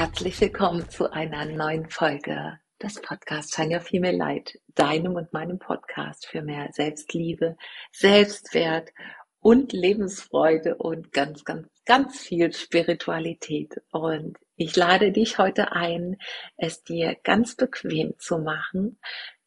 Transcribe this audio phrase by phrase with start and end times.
[0.00, 5.58] Herzlich willkommen zu einer neuen Folge des Podcasts Shine Your Female Light, deinem und meinem
[5.58, 7.58] Podcast für mehr Selbstliebe,
[7.92, 8.94] Selbstwert
[9.40, 13.82] und Lebensfreude und ganz, ganz, ganz viel Spiritualität.
[13.92, 16.16] Und ich lade dich heute ein,
[16.56, 18.98] es dir ganz bequem zu machen,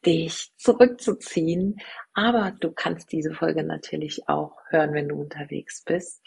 [0.06, 1.80] dich zurückzuziehen.
[2.14, 6.22] Aber du kannst diese Folge natürlich auch hören, wenn du unterwegs bist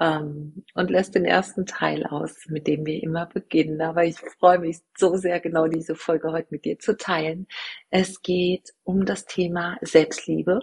[0.00, 3.80] ähm, und lässt den ersten Teil aus, mit dem wir immer beginnen.
[3.82, 7.46] Aber ich freue mich so sehr, genau diese Folge heute mit dir zu teilen.
[7.90, 10.60] Es geht um das Thema Selbstliebe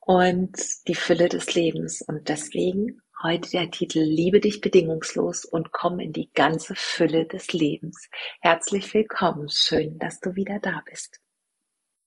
[0.00, 0.56] und
[0.88, 2.02] die Fülle des Lebens.
[2.02, 7.52] Und deswegen heute der Titel Liebe dich bedingungslos und komm in die ganze Fülle des
[7.52, 8.08] Lebens.
[8.40, 9.48] Herzlich willkommen.
[9.50, 11.23] Schön, dass du wieder da bist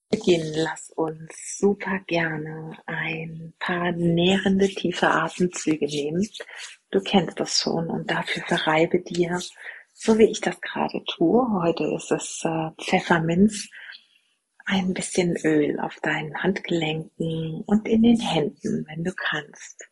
[0.10, 6.28] beginnen, lass uns super gerne ein paar nährende, tiefe Atemzüge nehmen.
[6.92, 9.40] Du kennst das schon und dafür verreibe dir,
[9.94, 13.68] so wie ich das gerade tue, heute ist es äh, Pfefferminz,
[14.66, 19.88] ein bisschen Öl auf deinen Handgelenken und in den Händen, wenn du kannst.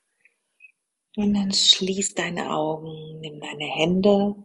[1.15, 4.35] Und dann schließ deine Augen, nimm deine Hände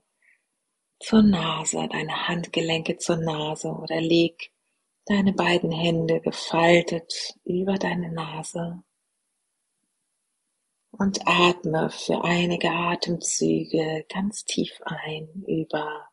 [1.01, 4.53] zur Nase, deine Handgelenke zur Nase oder leg
[5.07, 8.83] deine beiden Hände gefaltet über deine Nase
[10.93, 16.09] und atme für einige Atemzüge ganz tief ein über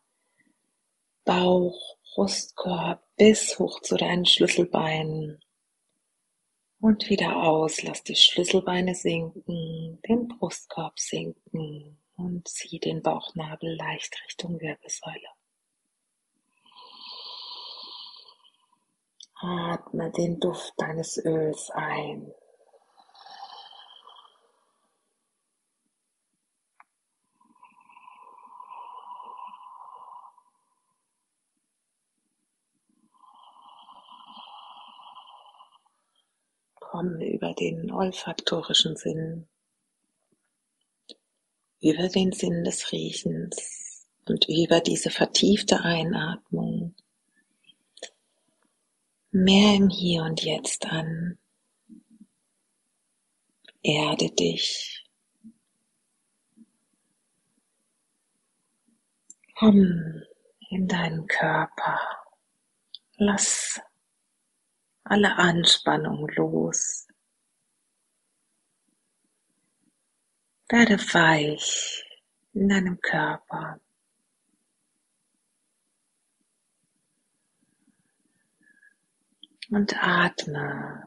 [1.24, 5.40] Bauch, Brustkorb bis hoch zu deinen Schlüsselbeinen
[6.80, 7.82] und wieder aus.
[7.82, 15.28] Lass die Schlüsselbeine sinken, den Brustkorb sinken und zieh den Bauchnabel leicht Richtung Wirbelsäule.
[19.40, 22.32] Atme den Duft deines Öls ein.
[36.80, 39.48] Komm über den olfaktorischen Sinn,
[41.80, 46.96] über den Sinn des Riechens und über diese vertiefte Einatmung
[49.30, 51.38] mehr im Hier und Jetzt an.
[53.82, 55.04] Erde dich.
[59.54, 60.22] Komm
[60.70, 61.98] in deinen Körper.
[63.16, 63.80] Lass
[65.04, 67.08] alle Anspannung los.
[70.68, 72.04] Werde weich
[72.52, 73.80] in deinem Körper.
[79.70, 81.06] Und atme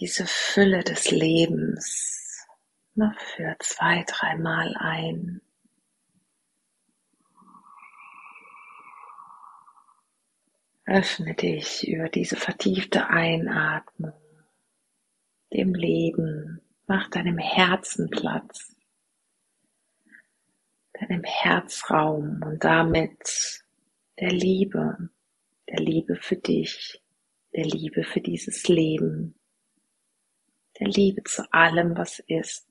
[0.00, 2.46] diese Fülle des Lebens
[2.94, 5.40] noch für zwei, dreimal ein.
[10.84, 14.12] Öffne dich über diese vertiefte Einatmung,
[15.52, 18.76] dem Leben, mach deinem Herzen Platz,
[20.92, 23.64] deinem Herzraum und damit
[24.18, 25.08] der Liebe,
[25.68, 27.01] der Liebe für dich
[27.54, 29.34] der Liebe für dieses Leben,
[30.80, 32.66] der Liebe zu allem, was ist.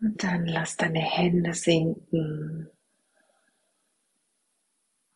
[0.00, 2.70] Und dann lass deine Hände sinken.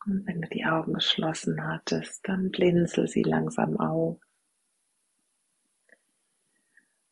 [0.05, 4.19] Und wenn du die Augen geschlossen hattest, dann blinzel sie langsam auf.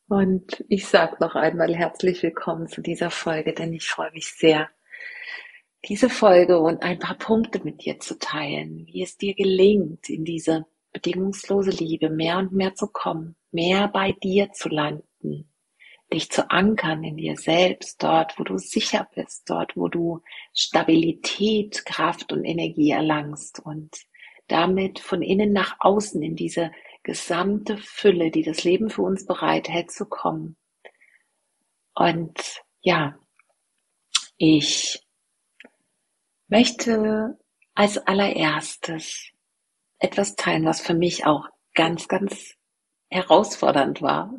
[0.08, 4.68] Und ich sag noch einmal herzlich willkommen zu dieser Folge, denn ich freue mich sehr,
[5.86, 10.24] diese Folge und ein paar Punkte mit dir zu teilen, wie es dir gelingt, in
[10.24, 15.50] diese bedingungslose Liebe mehr und mehr zu kommen, mehr bei dir zu landen,
[16.12, 20.20] dich zu ankern in dir selbst, dort, wo du sicher bist, dort, wo du
[20.52, 23.90] Stabilität, Kraft und Energie erlangst und
[24.48, 26.72] damit von innen nach außen in diese
[27.02, 30.56] gesamte Fülle, die das Leben für uns bereithält, zu kommen.
[31.94, 33.18] Und ja,
[34.36, 35.00] ich
[36.50, 37.38] möchte
[37.74, 39.30] als allererstes
[39.98, 42.54] etwas teilen, was für mich auch ganz, ganz
[43.08, 44.34] herausfordernd war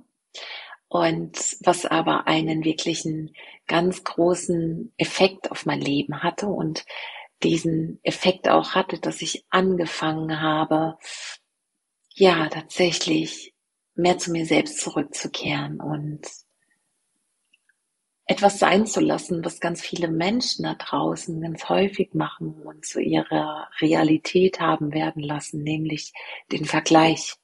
[0.88, 3.34] und was aber einen wirklichen
[3.68, 6.86] ganz großen Effekt auf mein Leben hatte und
[7.44, 10.98] diesen Effekt auch hatte, dass ich angefangen habe,
[12.14, 13.54] ja, tatsächlich
[13.96, 16.22] mehr zu mir selbst zurückzukehren und
[18.26, 23.02] etwas sein zu lassen, was ganz viele Menschen da draußen ganz häufig machen und zu
[23.02, 26.14] ihrer Realität haben werden lassen, nämlich
[26.52, 27.36] den Vergleich.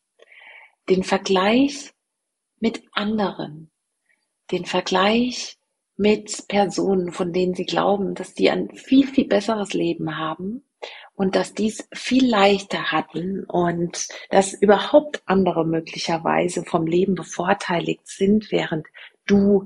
[0.89, 1.91] Den Vergleich
[2.59, 3.71] mit anderen.
[4.51, 5.57] den Vergleich
[5.97, 10.63] mit Personen, von denen sie glauben, dass die ein viel, viel besseres Leben haben
[11.15, 18.51] und dass dies viel leichter hatten und dass überhaupt andere möglicherweise vom Leben bevorteiligt sind,
[18.51, 18.87] während
[19.25, 19.65] du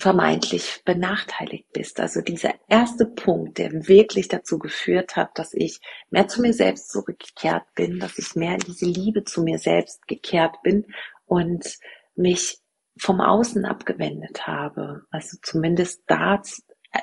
[0.00, 2.00] vermeintlich benachteiligt bist.
[2.00, 5.80] Also dieser erste Punkt, der wirklich dazu geführt hat, dass ich
[6.10, 10.08] mehr zu mir selbst zurückgekehrt bin, dass ich mehr in diese Liebe zu mir selbst
[10.08, 10.86] gekehrt bin
[11.26, 11.78] und
[12.16, 12.58] mich
[12.98, 15.02] vom Außen abgewendet habe.
[15.10, 16.40] Also zumindest da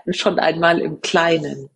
[0.09, 1.69] schon einmal im Kleinen.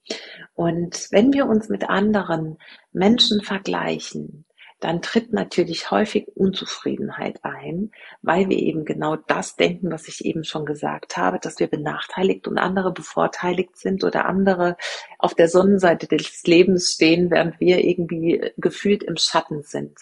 [0.53, 2.57] Und wenn wir uns mit anderen
[2.91, 4.45] Menschen vergleichen,
[4.81, 7.91] dann tritt natürlich häufig Unzufriedenheit ein,
[8.23, 12.47] weil wir eben genau das denken, was ich eben schon gesagt habe, dass wir benachteiligt
[12.47, 14.75] und andere bevorteiligt sind oder andere
[15.19, 19.99] auf der Sonnenseite des Lebens stehen, während wir irgendwie gefühlt im Schatten sind.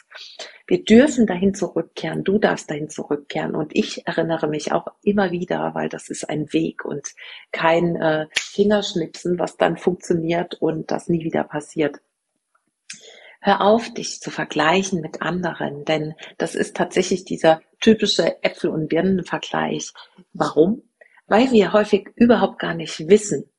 [0.66, 5.72] Wir dürfen dahin zurückkehren, du darfst dahin zurückkehren und ich erinnere mich auch immer wieder,
[5.74, 7.16] weil das ist ein Weg und
[7.52, 12.00] kein äh, Fingerschnipsen, was dann funktioniert und das nie wieder passiert.
[13.42, 18.90] Hör auf, dich zu vergleichen mit anderen, denn das ist tatsächlich dieser typische Äpfel- und
[18.90, 19.94] Birnenvergleich.
[20.34, 20.84] Warum?
[21.28, 23.50] Weil wir häufig überhaupt gar nicht wissen,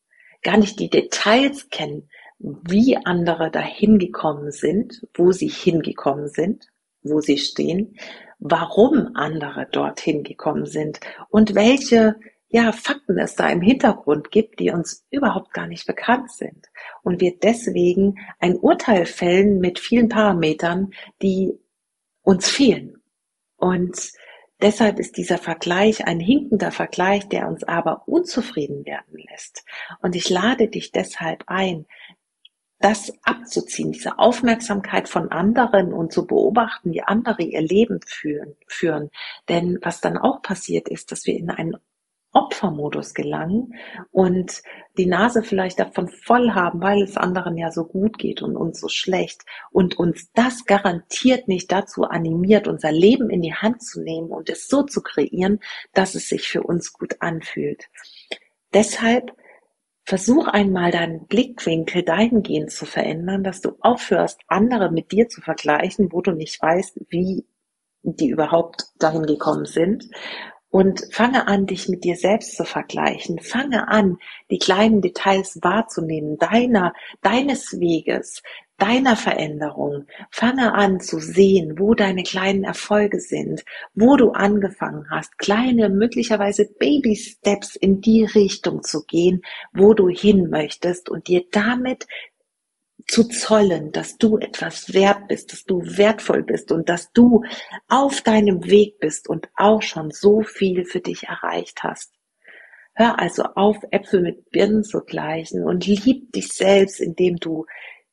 [0.43, 6.67] gar nicht die Details kennen, wie andere dahin gekommen sind, wo sie hingekommen sind,
[7.03, 7.97] wo sie stehen,
[8.39, 11.01] warum andere dorthin gekommen sind
[11.31, 12.17] und welche
[12.49, 16.67] ja, Fakten es da im Hintergrund gibt, die uns überhaupt gar nicht bekannt sind.
[17.03, 20.93] Und wir deswegen ein Urteil fällen mit vielen Parametern,
[21.23, 21.59] die
[22.23, 23.03] uns fehlen.
[23.57, 24.13] Und
[24.61, 29.65] deshalb ist dieser Vergleich ein hinkender Vergleich, der uns aber unzufrieden werden lässt.
[30.03, 31.87] Und ich lade dich deshalb ein,
[32.81, 39.11] das abzuziehen, diese Aufmerksamkeit von anderen und zu beobachten, wie andere ihr Leben führen, führen.
[39.51, 41.77] Denn was dann auch passiert ist, dass wir in einen
[42.33, 43.75] Opfermodus gelangen
[44.13, 44.63] und
[44.97, 48.81] die Nase vielleicht davon voll haben, weil es anderen ja so gut geht und uns
[48.81, 49.43] so schlecht
[49.73, 54.49] und uns das garantiert nicht dazu animiert, unser Leben in die Hand zu nehmen und
[54.49, 55.61] es so zu kreieren,
[55.93, 57.89] dass es sich für uns gut anfühlt.
[58.73, 59.33] Deshalb
[60.05, 66.13] versuch einmal deinen Blickwinkel dahingehend zu verändern, dass du aufhörst, andere mit dir zu vergleichen,
[66.13, 67.47] wo du nicht weißt, wie
[68.03, 70.09] die überhaupt dahin gekommen sind
[70.71, 73.41] und fange an, dich mit dir selbst zu vergleichen.
[73.41, 74.19] Fange an,
[74.51, 78.43] die kleinen Details wahrzunehmen, deiner, deines Weges,
[78.79, 80.07] deiner Veränderung.
[80.31, 83.65] Fange an zu sehen, wo deine kleinen Erfolge sind,
[83.95, 90.09] wo du angefangen hast, kleine, möglicherweise Baby Steps in die Richtung zu gehen, wo du
[90.09, 92.07] hin möchtest und dir damit
[93.11, 97.43] zu zollen, dass du etwas wert bist, dass du wertvoll bist und dass du
[97.89, 102.13] auf deinem Weg bist und auch schon so viel für dich erreicht hast.
[102.95, 107.67] Hör also auf, Äpfel mit Birnen zu gleichen und lieb dich selbst, indem du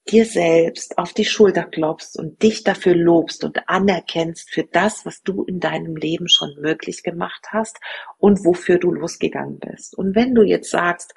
[0.09, 5.21] dir selbst auf die Schulter klopfst und dich dafür lobst und anerkennst für das, was
[5.21, 7.77] du in deinem Leben schon möglich gemacht hast
[8.17, 9.95] und wofür du losgegangen bist.
[9.97, 11.13] Und wenn du jetzt sagst,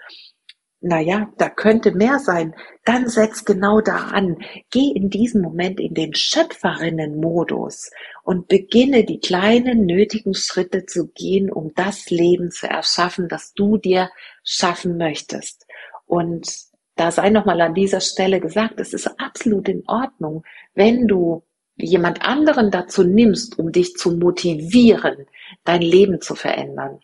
[0.80, 4.38] naja, da könnte mehr sein, dann setz genau da an.
[4.70, 7.90] Geh in diesem Moment in den Schöpferinnen-Modus
[8.24, 13.76] und beginne die kleinen nötigen Schritte zu gehen, um das Leben zu erschaffen, das du
[13.76, 14.10] dir
[14.42, 15.66] schaffen möchtest.
[16.06, 20.44] Und da sei nochmal an dieser Stelle gesagt, es ist absolut in Ordnung,
[20.74, 21.42] wenn du
[21.76, 25.26] jemand anderen dazu nimmst, um dich zu motivieren,
[25.64, 27.00] dein Leben zu verändern.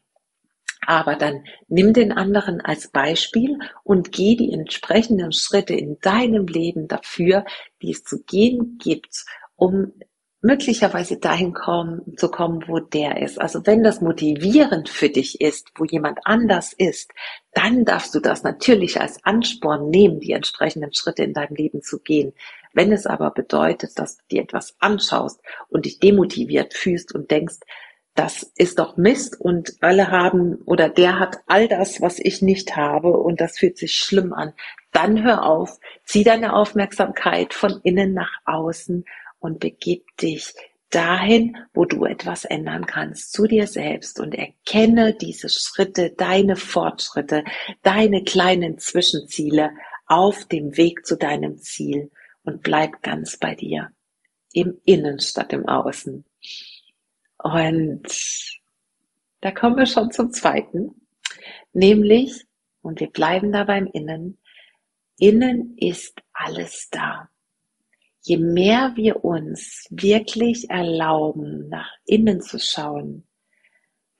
[0.87, 6.89] Aber dann nimm den anderen als Beispiel und geh die entsprechenden Schritte in deinem Leben
[6.89, 7.45] dafür,
[7.83, 9.25] die es zu gehen gibt,
[9.57, 9.93] um
[10.43, 13.41] möglicherweise dahin kommen, zu kommen, wo der ist.
[13.41, 17.11] Also wenn das motivierend für dich ist, wo jemand anders ist,
[17.53, 21.99] dann darfst du das natürlich als Ansporn nehmen, die entsprechenden Schritte in deinem Leben zu
[21.99, 22.33] gehen.
[22.73, 27.57] Wenn es aber bedeutet, dass du dir etwas anschaust und dich demotiviert fühlst und denkst,
[28.17, 32.75] das ist doch Mist und alle haben oder der hat all das, was ich nicht
[32.75, 34.55] habe und das fühlt sich schlimm an.
[34.93, 39.05] Dann hör auf, zieh deine Aufmerksamkeit von innen nach außen
[39.39, 40.55] und begib dich
[40.91, 47.45] dahin, wo du etwas ändern kannst, zu dir selbst und erkenne diese Schritte, deine Fortschritte,
[47.83, 49.71] deine kleinen Zwischenziele
[50.07, 52.11] auf dem Weg zu deinem Ziel
[52.45, 53.91] und bleib ganz bei dir,
[54.53, 56.25] im Innen statt im Außen.
[57.39, 58.07] Und
[59.41, 61.07] da kommen wir schon zum zweiten,
[61.73, 62.47] nämlich,
[62.83, 64.39] und wir bleiben da beim Innen,
[65.19, 67.29] innen ist alles da.
[68.23, 73.27] Je mehr wir uns wirklich erlauben, nach innen zu schauen,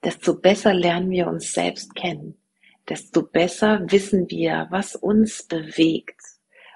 [0.03, 2.41] desto besser lernen wir uns selbst kennen,
[2.87, 6.21] desto besser wissen wir, was uns bewegt,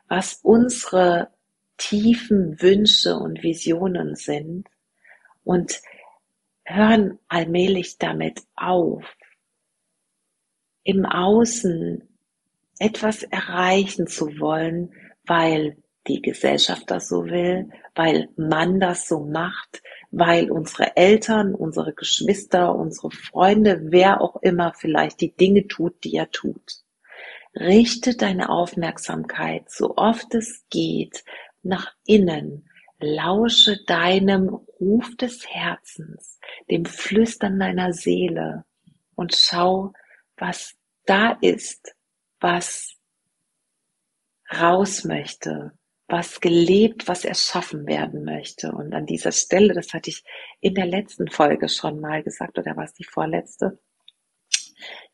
[0.08, 1.30] was unsere
[1.78, 4.68] tiefen Wünsche und Visionen sind.
[5.44, 5.82] Und
[6.64, 9.04] hören allmählich damit auf,
[10.84, 12.08] im Außen
[12.80, 14.94] etwas erreichen zu wollen,
[15.26, 15.78] weil
[16.08, 22.76] die Gesellschaft das so will, weil man das so macht, weil unsere Eltern, unsere Geschwister,
[22.76, 26.84] unsere Freunde, wer auch immer vielleicht die Dinge tut, die er tut.
[27.54, 31.24] Richte deine Aufmerksamkeit, so oft es geht,
[31.62, 32.68] nach innen.
[33.02, 36.40] Lausche deinem Ruf des Herzens,
[36.70, 38.66] dem Flüstern deiner Seele
[39.16, 39.94] und schau,
[40.38, 41.96] was da ist,
[42.40, 42.96] was
[44.52, 45.72] raus möchte,
[46.08, 48.72] was gelebt, was erschaffen werden möchte.
[48.72, 50.24] Und an dieser Stelle, das hatte ich
[50.60, 53.80] in der letzten Folge schon mal gesagt, oder war es die vorletzte,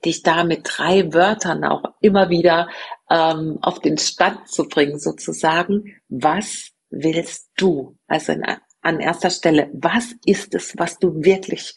[0.06, 2.70] dich da mit drei Wörtern auch immer wieder
[3.10, 7.98] ähm, auf den Stand zu bringen, sozusagen, was willst du?
[8.08, 8.44] Also in,
[8.82, 11.76] an erster Stelle, was ist es, was du wirklich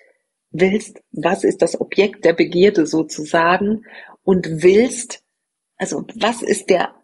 [0.50, 1.00] willst?
[1.12, 3.84] Was ist das Objekt der Begierde sozusagen?
[4.22, 5.22] Und willst,
[5.76, 6.94] also was ist der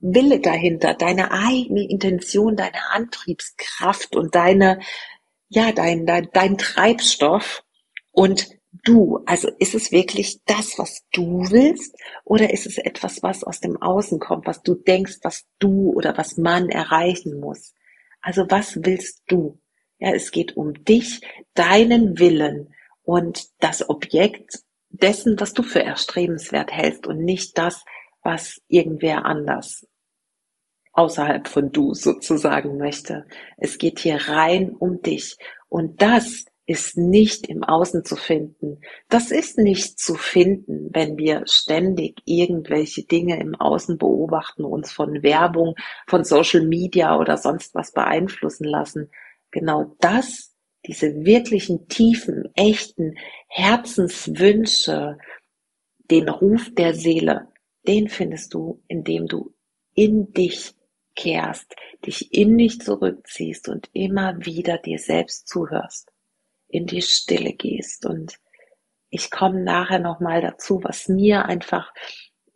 [0.00, 4.80] Wille dahinter, deine eigene Intention, deine Antriebskraft und deine,
[5.48, 7.64] ja, dein, dein, dein Treibstoff
[8.12, 8.48] und
[8.84, 9.20] du.
[9.26, 13.80] Also ist es wirklich das, was du willst oder ist es etwas, was aus dem
[13.80, 17.74] Außen kommt, was du denkst, was du oder was man erreichen muss?
[18.20, 19.60] Also was willst du?
[19.98, 21.20] Ja, es geht um dich,
[21.54, 27.84] deinen Willen und das Objekt dessen, was du für erstrebenswert hältst und nicht das,
[28.22, 29.86] was irgendwer anders
[30.98, 33.24] außerhalb von du sozusagen möchte.
[33.56, 35.36] Es geht hier rein um dich.
[35.68, 38.82] Und das ist nicht im Außen zu finden.
[39.08, 45.22] Das ist nicht zu finden, wenn wir ständig irgendwelche Dinge im Außen beobachten, uns von
[45.22, 49.10] Werbung, von Social Media oder sonst was beeinflussen lassen.
[49.50, 50.54] Genau das,
[50.86, 55.16] diese wirklichen tiefen, echten Herzenswünsche,
[56.10, 57.48] den Ruf der Seele,
[57.86, 59.54] den findest du, indem du
[59.94, 60.74] in dich
[61.16, 66.12] kehrst, dich in dich zurückziehst und immer wieder dir selbst zuhörst,
[66.68, 68.06] in die Stille gehst.
[68.06, 68.38] Und
[69.10, 71.92] ich komme nachher nochmal dazu, was mir einfach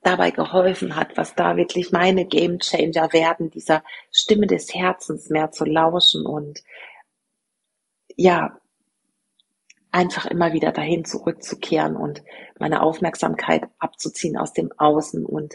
[0.03, 5.53] dabei geholfen hat, was da wirklich meine Game Changer werden, dieser Stimme des Herzens mehr
[5.53, 6.63] zu lauschen und
[8.17, 8.59] ja,
[9.93, 12.23] einfach immer wieder dahin zurückzukehren und
[12.59, 15.55] meine Aufmerksamkeit abzuziehen aus dem Außen und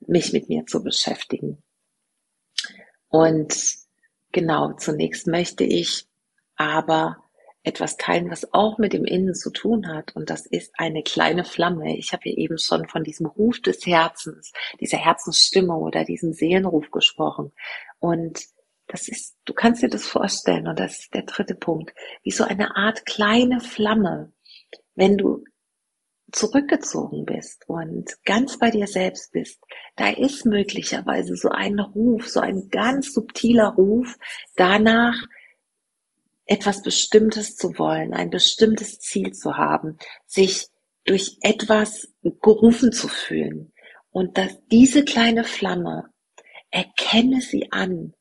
[0.00, 1.62] mich mit mir zu beschäftigen.
[3.08, 3.76] Und
[4.32, 6.06] genau, zunächst möchte ich
[6.56, 7.16] aber
[7.66, 10.14] etwas teilen, was auch mit dem Innen zu tun hat.
[10.14, 11.96] Und das ist eine kleine Flamme.
[11.98, 16.92] Ich habe ja eben schon von diesem Ruf des Herzens, dieser Herzensstimme oder diesem Seelenruf
[16.92, 17.52] gesprochen.
[17.98, 18.40] Und
[18.86, 21.92] das ist, du kannst dir das vorstellen, und das ist der dritte Punkt,
[22.22, 24.32] wie so eine Art kleine Flamme.
[24.94, 25.42] Wenn du
[26.30, 29.60] zurückgezogen bist und ganz bei dir selbst bist,
[29.96, 34.16] da ist möglicherweise so ein Ruf, so ein ganz subtiler Ruf
[34.54, 35.20] danach,
[36.46, 40.68] etwas Bestimmtes zu wollen, ein bestimmtes Ziel zu haben, sich
[41.04, 42.08] durch etwas
[42.42, 43.72] gerufen zu fühlen.
[44.10, 46.10] Und dass diese kleine Flamme,
[46.70, 48.14] erkenne sie an,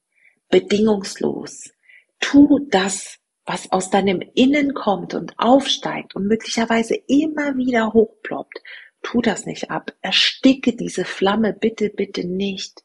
[0.50, 1.72] bedingungslos.
[2.20, 8.62] Tu das, was aus deinem Innen kommt und aufsteigt und möglicherweise immer wieder hochploppt,
[9.02, 9.92] tu das nicht ab.
[10.02, 12.85] Ersticke diese Flamme bitte, bitte nicht.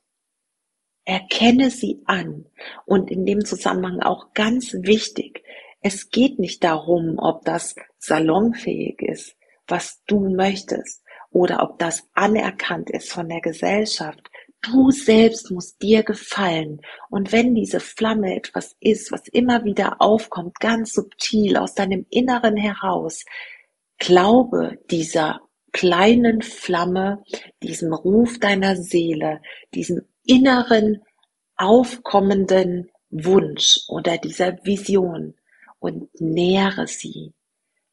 [1.05, 2.47] Erkenne sie an.
[2.87, 5.43] Und in dem Zusammenhang auch ganz wichtig,
[5.83, 11.03] es geht nicht darum, ob das salonfähig ist, was du möchtest,
[11.33, 14.31] oder ob das anerkannt ist von der Gesellschaft,
[14.63, 16.83] Du selbst musst dir gefallen.
[17.09, 22.57] Und wenn diese Flamme etwas ist, was immer wieder aufkommt, ganz subtil aus deinem Inneren
[22.57, 23.25] heraus,
[23.99, 25.41] glaube dieser
[25.73, 27.23] kleinen Flamme,
[27.63, 29.41] diesem Ruf deiner Seele,
[29.73, 31.03] diesem inneren
[31.57, 35.35] aufkommenden Wunsch oder dieser Vision
[35.81, 37.33] und nähere sie.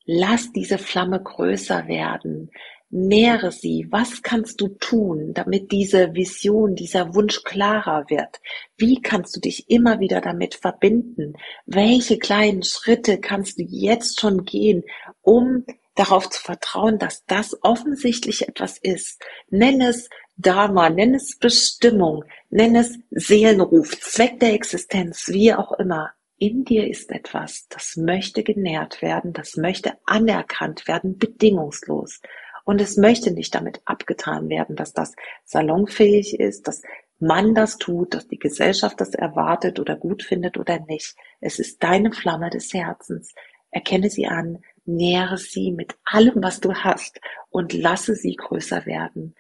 [0.06, 2.52] Lass diese Flamme größer werden.
[2.90, 3.88] Nähre sie.
[3.90, 8.40] Was kannst du tun, damit diese Vision, dieser Wunsch klarer wird?
[8.78, 11.34] Wie kannst du dich immer wieder damit verbinden?
[11.66, 14.84] Welche kleinen Schritte kannst du jetzt schon gehen,
[15.22, 15.66] um
[15.96, 19.22] darauf zu vertrauen, dass das offensichtlich etwas ist?
[19.50, 26.12] Nenn es Dharma, nenn es Bestimmung, nenn es Seelenruf, Zweck der Existenz, wie auch immer.
[26.40, 32.22] in dir ist etwas, das möchte genährt werden, das möchte anerkannt werden, bedingungslos.
[32.64, 35.16] Und es möchte nicht damit abgetan werden, dass das
[35.46, 36.84] salonfähig ist, dass
[37.18, 41.16] man das tut, dass die Gesellschaft das erwartet oder gut findet oder nicht.
[41.42, 43.34] Es ist deine Flamme des Herzens.
[43.72, 49.34] Erkenne sie an, nähere sie mit allem, was du hast und lasse sie größer werden.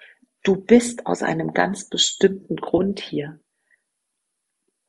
[0.47, 3.41] Du bist aus einem ganz bestimmten Grund hier.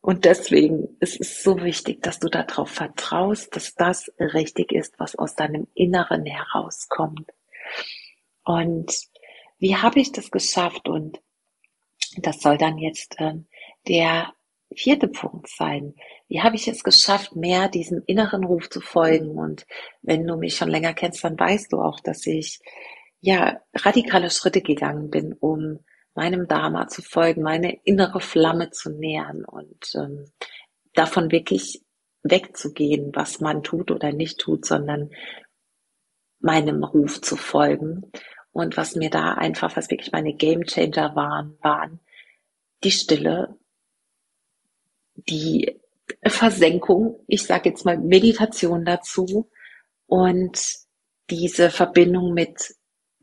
[0.00, 5.16] Und deswegen ist es so wichtig, dass du darauf vertraust, dass das richtig ist, was
[5.16, 7.32] aus deinem Inneren herauskommt.
[8.44, 9.00] Und
[9.58, 10.88] wie habe ich das geschafft?
[10.88, 11.20] Und
[12.18, 13.48] das soll dann jetzt ähm,
[13.88, 14.32] der
[14.72, 15.96] vierte Punkt sein.
[16.28, 19.30] Wie habe ich es geschafft, mehr diesem inneren Ruf zu folgen?
[19.30, 19.66] Und
[20.02, 22.60] wenn du mich schon länger kennst, dann weißt du auch, dass ich
[23.20, 25.80] ja radikale Schritte gegangen bin, um
[26.14, 30.30] meinem Dharma zu folgen, meine innere Flamme zu nähern und ähm,
[30.94, 31.82] davon wirklich
[32.22, 35.10] wegzugehen, was man tut oder nicht tut, sondern
[36.40, 38.10] meinem Ruf zu folgen.
[38.52, 42.00] Und was mir da einfach, was wirklich meine Game Changer waren, waren
[42.82, 43.56] die Stille,
[45.14, 45.80] die
[46.24, 49.50] Versenkung, ich sage jetzt mal Meditation dazu
[50.06, 50.60] und
[51.30, 52.74] diese Verbindung mit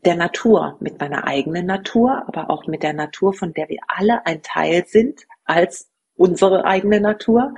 [0.06, 4.24] der Natur, mit meiner eigenen Natur, aber auch mit der Natur, von der wir alle
[4.24, 7.54] ein Teil sind, als unsere eigene Natur.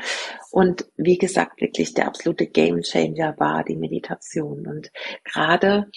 [0.50, 4.66] Und wie gesagt, wirklich der absolute Game Changer war die Meditation.
[4.66, 4.90] Und
[5.24, 5.90] gerade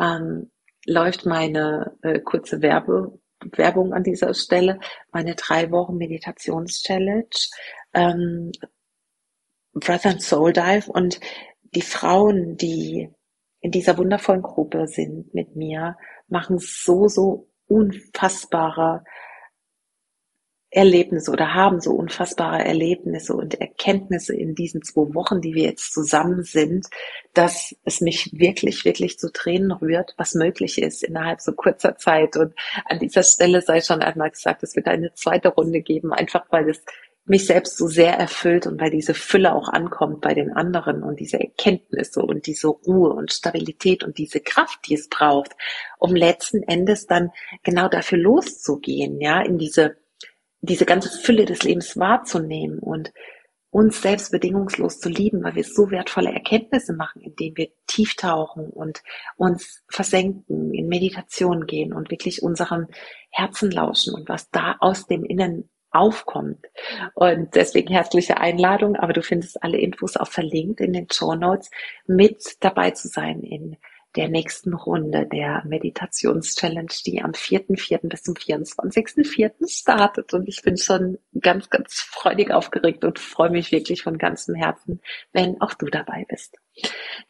[0.00, 0.50] ähm,
[0.86, 3.18] läuft meine äh, kurze Werbe,
[3.52, 4.80] Werbung an dieser Stelle,
[5.12, 7.28] meine drei Wochen Meditations-Challenge,
[7.94, 8.52] ähm,
[9.72, 11.20] Breath and Soul Dive und
[11.74, 13.10] die Frauen, die
[13.60, 15.96] in dieser wundervollen Gruppe sind mit mir,
[16.28, 19.04] machen so, so unfassbare
[20.72, 25.92] Erlebnisse oder haben so unfassbare Erlebnisse und Erkenntnisse in diesen zwei Wochen, die wir jetzt
[25.92, 26.86] zusammen sind,
[27.34, 32.36] dass es mich wirklich, wirklich zu Tränen rührt, was möglich ist innerhalb so kurzer Zeit.
[32.36, 36.46] Und an dieser Stelle sei schon einmal gesagt, es wird eine zweite Runde geben, einfach
[36.50, 36.80] weil es
[37.30, 41.20] mich selbst so sehr erfüllt und weil diese Fülle auch ankommt bei den anderen und
[41.20, 45.52] diese Erkenntnisse und diese Ruhe und Stabilität und diese Kraft, die es braucht,
[46.00, 47.30] um letzten Endes dann
[47.62, 49.96] genau dafür loszugehen, ja, in diese,
[50.60, 53.12] diese ganze Fülle des Lebens wahrzunehmen und
[53.70, 58.70] uns selbst bedingungslos zu lieben, weil wir so wertvolle Erkenntnisse machen, indem wir tief tauchen
[58.70, 59.04] und
[59.36, 62.88] uns versenken, in Meditation gehen und wirklich unserem
[63.30, 66.66] Herzen lauschen und was da aus dem Innen aufkommt.
[67.14, 71.70] Und deswegen herzliche Einladung, aber du findest alle Infos auch verlinkt in den Show Notes,
[72.06, 73.76] mit dabei zu sein in
[74.16, 78.08] der nächsten Runde der Meditations-Challenge, die am 4.4.
[78.08, 79.52] bis zum 24.4.
[79.68, 80.34] startet.
[80.34, 85.00] Und ich bin schon ganz, ganz freudig aufgeregt und freue mich wirklich von ganzem Herzen,
[85.32, 86.56] wenn auch du dabei bist.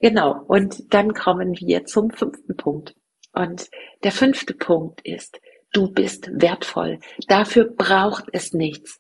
[0.01, 0.43] Genau.
[0.47, 2.95] Und dann kommen wir zum fünften Punkt.
[3.33, 3.69] Und
[4.03, 5.39] der fünfte Punkt ist,
[5.73, 6.99] Du bist wertvoll.
[7.29, 8.99] Dafür braucht es nichts.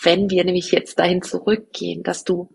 [0.00, 2.54] Wenn wir nämlich jetzt dahin zurückgehen, dass du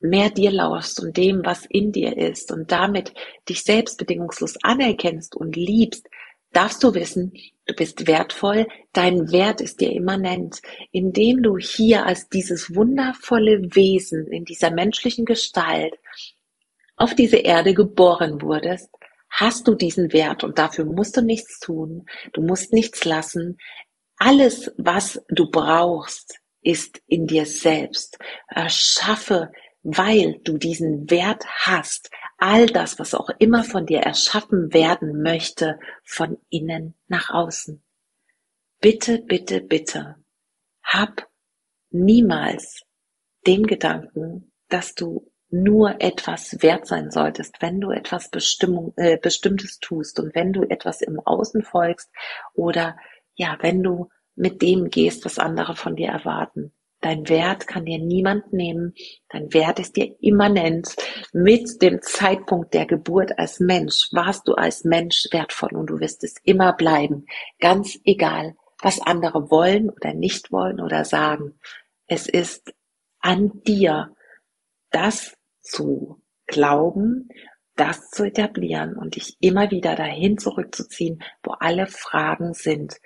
[0.00, 3.14] mehr dir lauschst und dem, was in dir ist und damit
[3.48, 6.08] dich selbst bedingungslos anerkennst und liebst,
[6.52, 7.32] darfst du wissen,
[7.66, 10.60] du bist wertvoll, dein Wert ist dir immanent.
[10.90, 15.94] Indem du hier als dieses wundervolle Wesen in dieser menschlichen Gestalt
[16.96, 18.90] auf diese Erde geboren wurdest,
[19.32, 23.58] hast du diesen Wert und dafür musst du nichts tun, du musst nichts lassen.
[24.18, 28.18] Alles, was du brauchst, ist in dir selbst.
[28.46, 29.50] Erschaffe,
[29.82, 35.80] weil du diesen Wert hast, all das, was auch immer von dir erschaffen werden möchte,
[36.04, 37.82] von innen nach außen.
[38.80, 40.16] Bitte, bitte, bitte,
[40.82, 41.28] hab
[41.90, 42.82] niemals
[43.46, 49.78] den Gedanken, dass du nur etwas wert sein solltest, wenn du etwas Bestimmung, äh, Bestimmtes
[49.78, 52.10] tust und wenn du etwas im Außen folgst
[52.54, 52.96] oder
[53.34, 56.72] ja, wenn du mit dem gehst, was andere von dir erwarten.
[57.02, 58.94] Dein Wert kann dir niemand nehmen.
[59.28, 60.94] Dein Wert ist dir immanent.
[61.32, 66.22] Mit dem Zeitpunkt der Geburt als Mensch warst du als Mensch wertvoll und du wirst
[66.22, 67.26] es immer bleiben.
[67.58, 71.58] Ganz egal, was andere wollen oder nicht wollen oder sagen.
[72.06, 72.72] Es ist
[73.18, 74.14] an dir,
[74.90, 77.28] das zu glauben,
[77.76, 82.96] das zu etablieren und dich immer wieder dahin zurückzuziehen, wo alle Fragen sind,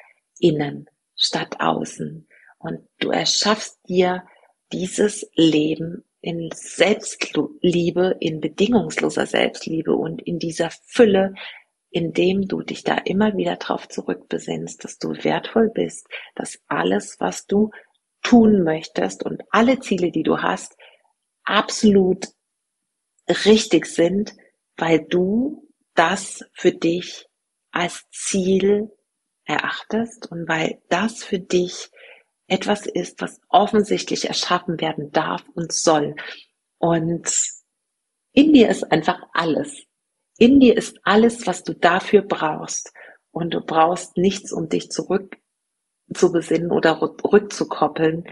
[0.41, 2.27] innen statt außen.
[2.59, 4.25] Und du erschaffst dir
[4.73, 11.35] dieses Leben in Selbstliebe, in bedingungsloser Selbstliebe und in dieser Fülle,
[11.91, 17.47] indem du dich da immer wieder drauf zurückbesinnst, dass du wertvoll bist, dass alles, was
[17.47, 17.71] du
[18.23, 20.77] tun möchtest und alle Ziele, die du hast,
[21.45, 22.27] absolut
[23.29, 24.35] richtig sind,
[24.77, 27.27] weil du das für dich
[27.71, 28.91] als Ziel
[29.45, 31.91] erachtest und weil das für dich
[32.49, 36.15] etwas ist, was offensichtlich erschaffen werden darf und soll.
[36.79, 37.33] Und
[38.33, 39.85] in dir ist einfach alles.
[40.39, 42.93] In dir ist alles, was du dafür brauchst.
[43.31, 45.37] Und du brauchst nichts, um dich zurück
[46.15, 48.25] zu besinnen oder rückzukoppeln,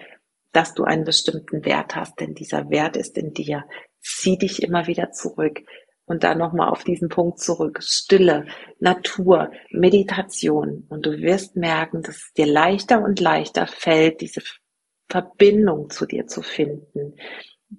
[0.52, 3.64] dass du einen bestimmten Wert hast, denn dieser Wert ist in dir.
[4.04, 5.62] Zieh dich immer wieder zurück.
[6.06, 7.82] Und dann nochmal auf diesen Punkt zurück.
[7.82, 8.46] Stille,
[8.78, 10.86] Natur, Meditation.
[10.90, 14.42] Und du wirst merken, dass es dir leichter und leichter fällt, diese
[15.08, 17.16] Verbindung zu dir zu finden,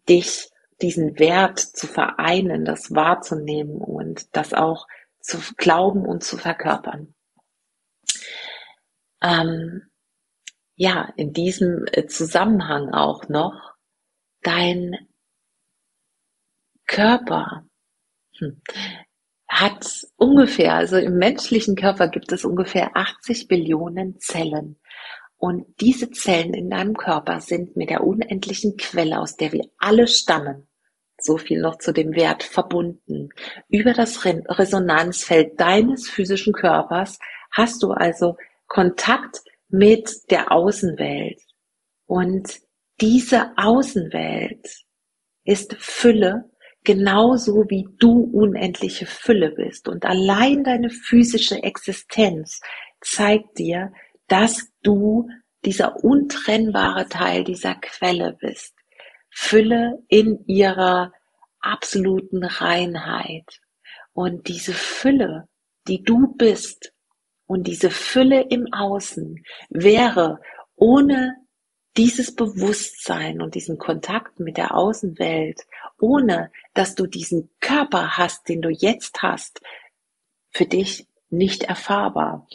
[0.09, 0.49] dich
[0.81, 4.87] diesen Wert zu vereinen, das wahrzunehmen und das auch
[5.19, 7.13] zu glauben und zu verkörpern.
[9.21, 9.83] Ähm,
[10.75, 13.75] ja, in diesem äh, Zusammenhang auch noch
[14.41, 14.95] dein
[16.87, 17.65] Körper
[18.37, 18.61] hm,
[19.47, 19.85] hat
[20.17, 24.77] ungefähr, also im menschlichen Körper gibt es ungefähr 80 Billionen Zellen.
[25.37, 30.07] Und diese Zellen in deinem Körper sind mit der unendlichen Quelle, aus der wir alle
[30.07, 30.67] stammen,
[31.19, 33.29] so viel noch zu dem Wert verbunden.
[33.69, 37.19] Über das Resonanzfeld deines physischen Körpers
[37.51, 41.41] hast du also Kontakt mit der Außenwelt.
[42.05, 42.59] Und
[43.01, 44.85] diese Außenwelt
[45.43, 46.49] ist Fülle,
[46.85, 49.87] genauso wie du unendliche Fülle bist.
[49.87, 52.61] Und allein deine physische Existenz
[53.01, 53.91] zeigt dir,
[54.27, 55.29] dass du
[55.65, 58.73] dieser untrennbare Teil dieser Quelle bist.
[59.29, 61.11] Fülle in ihrer
[61.59, 63.59] absoluten Reinheit.
[64.13, 65.49] Und diese Fülle,
[65.87, 66.93] die du bist,
[67.47, 70.39] und diese Fülle im Außen wäre
[70.75, 71.35] ohne
[71.97, 75.61] dieses Bewusstsein und diesen Kontakt mit der Außenwelt,
[75.99, 79.61] ohne dass du diesen Körper hast, den du jetzt hast,
[80.51, 82.47] für dich nicht erfahrbar.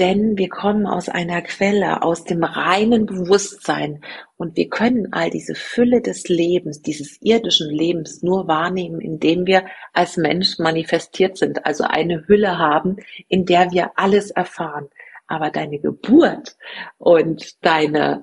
[0.00, 4.04] Denn wir kommen aus einer Quelle, aus dem reinen Bewusstsein
[4.36, 9.66] und wir können all diese Fülle des Lebens, dieses irdischen Lebens nur wahrnehmen, indem wir
[9.92, 12.96] als Mensch manifestiert sind, also eine Hülle haben,
[13.28, 14.88] in der wir alles erfahren.
[15.28, 16.56] Aber deine Geburt
[16.98, 18.22] und deine,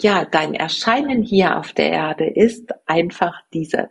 [0.00, 3.90] ja, dein Erscheinen hier auf der Erde ist einfach diese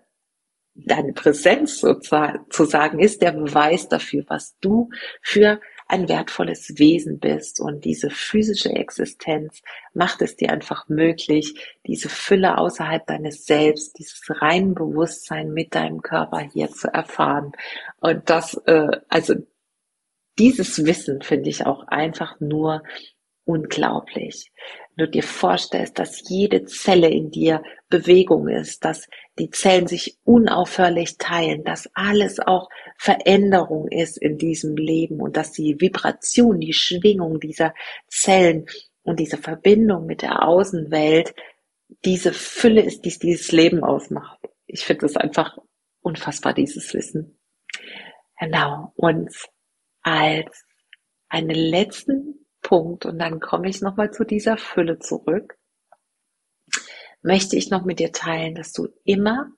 [0.75, 4.89] deine Präsenz sozusagen ist der Beweis dafür, was du
[5.21, 9.61] für ein wertvolles Wesen bist und diese physische Existenz
[9.93, 16.01] macht es dir einfach möglich, diese Fülle außerhalb deines Selbst, dieses reine Bewusstsein mit deinem
[16.01, 17.51] Körper hier zu erfahren.
[17.99, 19.35] Und das, äh, also
[20.39, 22.83] dieses Wissen finde ich auch einfach nur
[23.45, 24.51] unglaublich.
[24.95, 30.17] Wenn du dir vorstellst, dass jede Zelle in dir Bewegung ist, dass die Zellen sich
[30.23, 36.73] unaufhörlich teilen, dass alles auch Veränderung ist in diesem Leben und dass die Vibration, die
[36.73, 37.73] Schwingung dieser
[38.07, 38.67] Zellen
[39.03, 41.35] und diese Verbindung mit der Außenwelt
[42.05, 44.39] diese Fülle ist, die dieses Leben ausmacht.
[44.65, 45.57] Ich finde das einfach
[46.01, 47.37] unfassbar, dieses Wissen.
[48.39, 48.93] Genau.
[48.95, 49.29] Und
[50.01, 50.65] als
[51.27, 55.55] einen letzten Punkt, und dann komme ich nochmal zu dieser Fülle zurück,
[57.21, 59.51] möchte ich noch mit dir teilen, dass du immer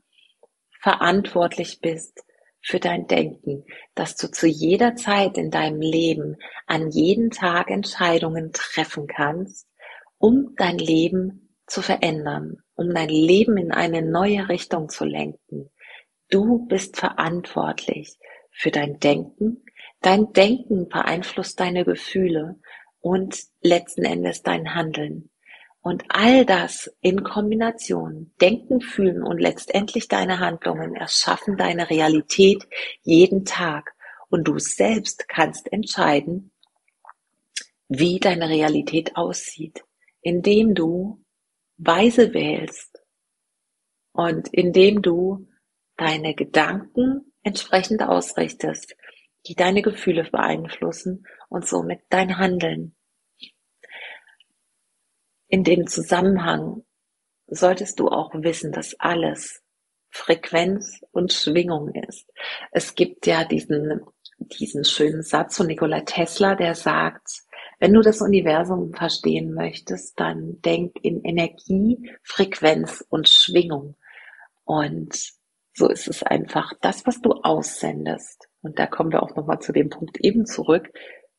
[0.82, 2.26] verantwortlich bist
[2.62, 3.64] für dein Denken,
[3.96, 9.70] dass du zu jeder Zeit in deinem Leben an jeden Tag Entscheidungen treffen kannst,
[10.18, 15.70] um dein Leben zu verändern, um dein Leben in eine neue Richtung zu lenken.
[16.30, 18.18] Du bist verantwortlich
[18.52, 19.64] für dein Denken.
[20.02, 22.60] Dein Denken beeinflusst deine Gefühle
[23.02, 25.30] und letzten Endes dein Handeln.
[25.82, 32.68] Und all das in Kombination, Denken, Fühlen und letztendlich deine Handlungen erschaffen deine Realität
[33.04, 33.96] jeden Tag.
[34.30, 36.52] Und du selbst kannst entscheiden,
[37.88, 39.86] wie deine Realität aussieht,
[40.22, 41.24] indem du
[41.78, 43.02] weise wählst
[44.12, 45.48] und indem du
[45.96, 48.96] deine Gedanken entsprechend ausrichtest,
[49.46, 52.96] die deine Gefühle beeinflussen und somit dein Handeln.
[55.48, 56.84] In dem Zusammenhang
[57.48, 59.64] solltest du auch wissen, dass alles
[60.10, 62.32] Frequenz und Schwingung ist.
[62.72, 64.02] Es gibt ja diesen,
[64.40, 67.44] diesen schönen Satz von Nikola Tesla, der sagt,
[67.80, 73.96] wenn du das Universum verstehen möchtest, dann denk in Energie, Frequenz und Schwingung.
[74.66, 75.16] Und
[75.74, 78.48] so ist es einfach das, was du aussendest.
[78.64, 80.90] Und da kommen wir auch nochmal zu dem Punkt eben zurück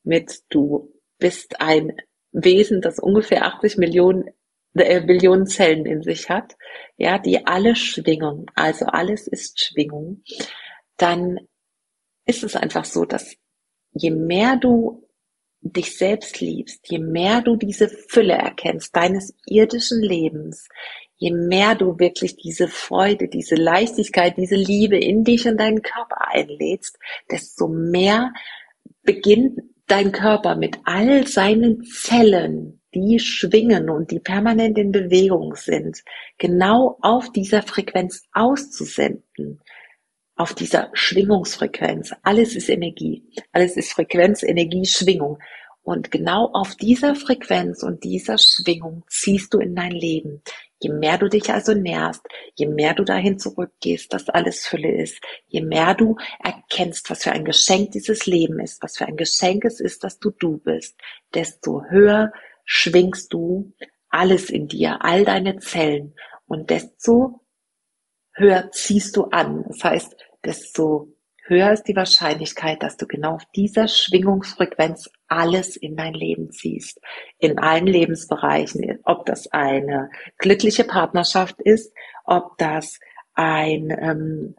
[0.02, 1.92] mit du bist ein
[2.32, 4.30] Wesen, das ungefähr 80 Millionen
[4.74, 6.56] äh, Billionen Zellen in sich hat,
[6.96, 10.22] ja, die alle schwingen, also alles ist Schwingung,
[10.96, 11.40] dann
[12.26, 13.34] ist es einfach so, dass
[13.92, 15.08] je mehr du
[15.60, 20.68] dich selbst liebst, je mehr du diese Fülle erkennst deines irdischen Lebens,
[21.16, 26.28] je mehr du wirklich diese Freude, diese Leichtigkeit, diese Liebe in dich und deinen Körper
[26.28, 26.98] einlädst,
[27.30, 28.32] desto mehr
[29.02, 36.02] beginnt dein Körper mit all seinen Zellen, die schwingen und die permanent in Bewegung sind,
[36.38, 39.60] genau auf dieser Frequenz auszusenden,
[40.36, 42.12] auf dieser Schwingungsfrequenz.
[42.22, 45.38] Alles ist Energie, alles ist Frequenz, Energie, Schwingung.
[45.82, 50.42] Und genau auf dieser Frequenz und dieser Schwingung ziehst du in dein Leben.
[50.80, 52.22] Je mehr du dich also nährst,
[52.54, 57.32] je mehr du dahin zurückgehst, dass alles Fülle ist, je mehr du erkennst, was für
[57.32, 60.96] ein Geschenk dieses Leben ist, was für ein Geschenk es ist, dass du du bist,
[61.34, 62.32] desto höher
[62.64, 63.72] schwingst du
[64.08, 66.14] alles in dir, all deine Zellen
[66.46, 67.40] und desto
[68.34, 69.64] höher ziehst du an.
[69.66, 71.12] Das heißt, desto
[71.44, 77.00] höher ist die Wahrscheinlichkeit, dass du genau auf dieser Schwingungsfrequenz alles in dein Leben ziehst.
[77.38, 78.98] In allen Lebensbereichen.
[79.04, 81.92] Ob das eine glückliche Partnerschaft ist,
[82.24, 82.98] ob das
[83.34, 84.56] ein ähm,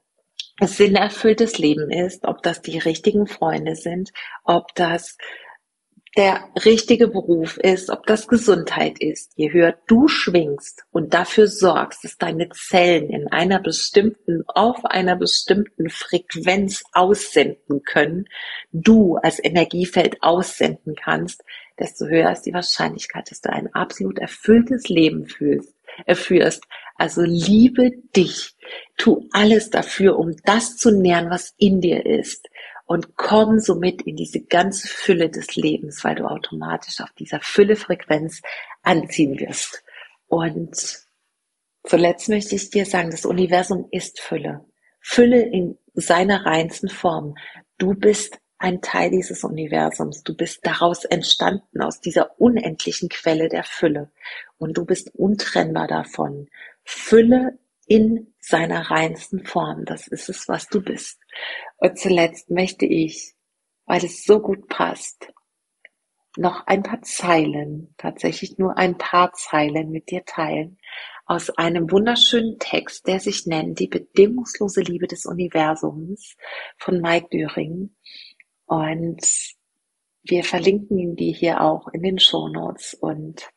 [0.62, 4.12] sinnerfülltes Leben ist, ob das die richtigen Freunde sind,
[4.43, 5.17] ob das
[6.17, 9.32] der richtige Beruf ist, ob das Gesundheit ist.
[9.36, 15.15] Je höher du schwingst und dafür sorgst, dass deine Zellen in einer bestimmten, auf einer
[15.15, 18.26] bestimmten Frequenz aussenden können,
[18.72, 21.43] du als Energiefeld aussenden kannst,
[21.80, 25.74] desto höher ist die Wahrscheinlichkeit, dass du ein absolut erfülltes Leben fühlst,
[26.06, 26.63] erführst.
[26.95, 28.56] Also liebe dich.
[28.98, 32.50] Tu alles dafür, um das zu nähren, was in dir ist
[32.89, 38.41] und komm somit in diese ganze Fülle des Lebens, weil du automatisch auf dieser Fülle-Frequenz
[38.82, 39.84] anziehen wirst.
[40.28, 41.06] Und
[41.84, 44.65] zuletzt möchte ich dir sagen, das Universum ist Fülle.
[45.02, 47.36] Fülle in seiner reinsten Form.
[47.78, 50.23] Du bist ein Teil dieses Universums.
[50.23, 54.10] Du bist daraus entstanden, aus dieser unendlichen Quelle der Fülle.
[54.58, 56.49] Und du bist untrennbar davon.
[56.84, 59.84] Fülle in seiner reinsten Form.
[59.84, 61.19] Das ist es, was du bist.
[61.78, 63.34] Und zuletzt möchte ich,
[63.86, 65.34] weil es so gut passt,
[66.38, 70.78] noch ein paar Zeilen, tatsächlich nur ein paar Zeilen mit dir teilen,
[71.25, 76.36] aus einem wunderschönen Text, der sich nennt Die bedingungslose Liebe des Universums
[76.78, 77.95] von Mike Düring.
[78.65, 79.25] Und
[80.21, 83.49] wir verlinken ihn dir hier auch in den Shownotes und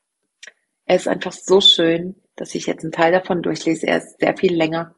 [0.87, 3.87] er ist einfach so schön, dass ich jetzt einen Teil davon durchlese.
[3.87, 4.95] Er ist sehr viel länger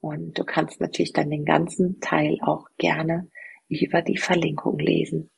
[0.00, 3.30] und du kannst natürlich dann den ganzen Teil auch gerne
[3.68, 5.30] über die Verlinkung lesen.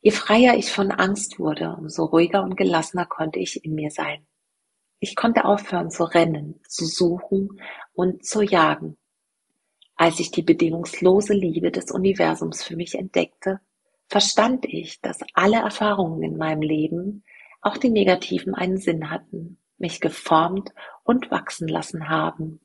[0.00, 4.26] Je freier ich von Angst wurde, umso ruhiger und gelassener konnte ich in mir sein.
[4.98, 7.60] Ich konnte aufhören zu rennen, zu suchen
[7.92, 8.96] und zu jagen.
[9.96, 13.60] Als ich die bedingungslose Liebe des Universums für mich entdeckte,
[14.08, 17.24] verstand ich, dass alle Erfahrungen in meinem Leben
[17.60, 20.70] auch die negativen einen Sinn hatten, mich geformt
[21.04, 22.60] und wachsen lassen haben.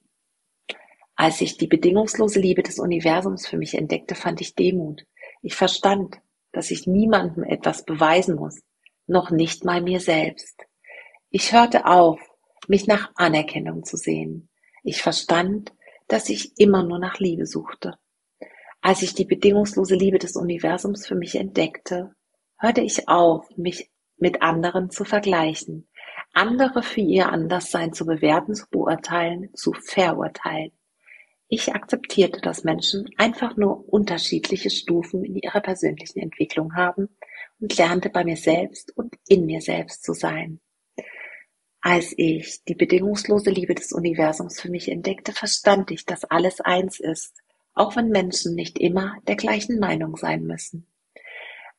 [1.15, 5.05] Als ich die bedingungslose Liebe des Universums für mich entdeckte, fand ich Demut.
[5.41, 6.17] Ich verstand,
[6.51, 8.61] dass ich niemandem etwas beweisen muss,
[9.07, 10.65] noch nicht mal mir selbst.
[11.29, 12.19] Ich hörte auf,
[12.67, 14.49] mich nach Anerkennung zu sehen.
[14.83, 15.73] Ich verstand,
[16.07, 17.97] dass ich immer nur nach Liebe suchte.
[18.81, 22.13] Als ich die bedingungslose Liebe des Universums für mich entdeckte,
[22.57, 25.87] hörte ich auf, mich mit anderen zu vergleichen,
[26.33, 30.71] andere für ihr Anderssein zu bewerten, zu beurteilen, zu verurteilen.
[31.47, 37.09] Ich akzeptierte, dass Menschen einfach nur unterschiedliche Stufen in ihrer persönlichen Entwicklung haben
[37.59, 40.59] und lernte bei mir selbst und in mir selbst zu sein.
[41.81, 46.99] Als ich die bedingungslose Liebe des Universums für mich entdeckte, verstand ich, dass alles eins
[46.99, 47.35] ist,
[47.75, 50.87] auch wenn Menschen nicht immer der gleichen Meinung sein müssen.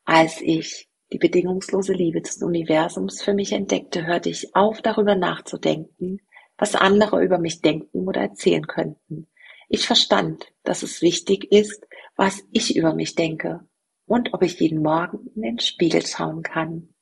[0.05, 6.21] Als ich die bedingungslose Liebe des Universums für mich entdeckte, hörte ich auf, darüber nachzudenken,
[6.59, 9.29] was andere über mich denken oder erzählen könnten.
[9.69, 13.67] Ich verstand, dass es wichtig ist, was ich über mich denke
[14.07, 16.95] und ob ich jeden Morgen in den Spiegel schauen kann.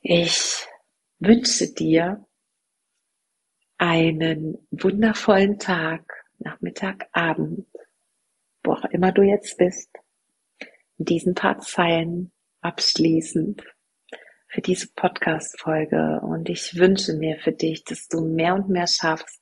[0.00, 0.66] Ich
[1.18, 2.26] wünsche dir
[3.78, 7.66] einen wundervollen Tag, Nachmittag, Abend,
[8.62, 9.90] wo auch immer du jetzt bist
[11.04, 13.62] diesen paar Zeilen abschließend
[14.48, 16.20] für diese Podcast-Folge.
[16.22, 19.40] Und ich wünsche mir für dich, dass du mehr und mehr schaffst,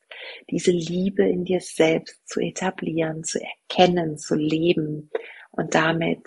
[0.51, 5.11] diese Liebe in dir selbst zu etablieren, zu erkennen, zu leben
[5.51, 6.23] und damit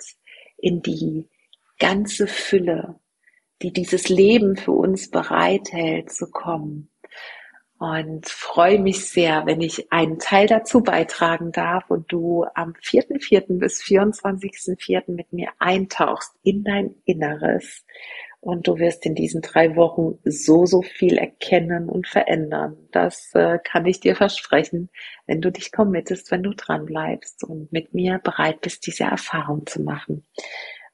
[0.58, 1.28] in die
[1.78, 3.00] ganze Fülle
[3.62, 6.90] die dieses Leben für uns bereithält, zu kommen.
[7.80, 13.58] Und freue mich sehr, wenn ich einen Teil dazu beitragen darf und du am 4.4.
[13.58, 15.10] bis 24.4.
[15.10, 17.86] mit mir eintauchst in dein Inneres.
[18.40, 22.76] Und du wirst in diesen drei Wochen so, so viel erkennen und verändern.
[22.92, 24.90] Das äh, kann ich dir versprechen,
[25.26, 29.64] wenn du dich committest, wenn du dran bleibst und mit mir bereit bist, diese Erfahrung
[29.64, 30.26] zu machen.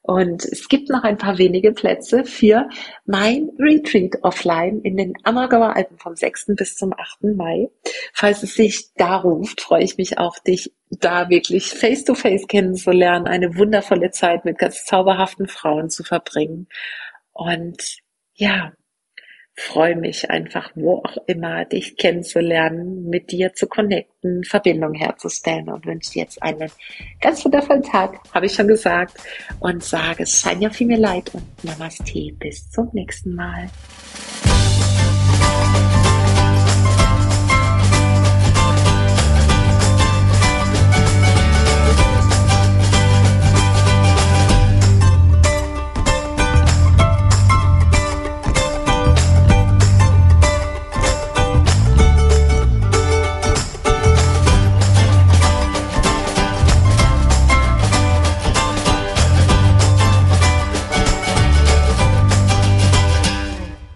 [0.07, 2.69] Und es gibt noch ein paar wenige Plätze für
[3.05, 6.55] mein Retreat offline in den Ammergauer Alpen vom 6.
[6.55, 7.35] bis zum 8.
[7.35, 7.67] Mai.
[8.13, 12.47] Falls es sich da ruft, freue ich mich auch, dich da wirklich face to face
[12.47, 16.69] kennenzulernen, eine wundervolle Zeit mit ganz zauberhaften Frauen zu verbringen.
[17.33, 17.97] Und
[18.33, 18.71] ja,
[19.57, 25.85] freue mich einfach, wo auch immer, dich kennenzulernen, mit dir zu connecten, Verbindung herzustellen und
[25.85, 26.69] wünsche dir jetzt einen
[27.19, 29.17] ganz wundervollen Tag, habe ich schon gesagt,
[29.59, 33.67] und sage, es scheint ja viel mehr Leid und Namaste, bis zum nächsten Mal.